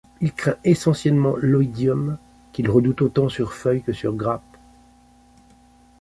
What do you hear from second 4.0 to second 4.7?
grappe.